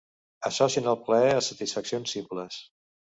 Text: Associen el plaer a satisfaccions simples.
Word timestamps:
Associen 0.47 0.87
el 0.95 0.97
plaer 1.09 1.29
a 1.35 1.43
satisfaccions 1.49 2.15
simples. 2.17 2.59